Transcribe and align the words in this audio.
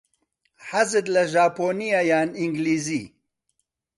حەزت 0.69 1.05
لە 1.15 1.23
ژاپۆنییە 1.33 2.01
یان 2.11 2.29
ئینگلیزی؟ 2.39 3.03